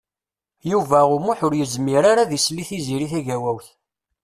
[0.71, 3.67] Yuba U Muḥ ur yezmir ara ad isell i Tiziri Tagawawt.